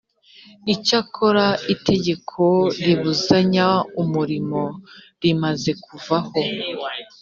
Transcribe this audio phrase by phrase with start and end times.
[0.73, 2.41] icyakora itegeko
[2.85, 3.67] ribuzanya
[4.01, 4.61] umurimo
[5.21, 6.35] rimaze kuvaho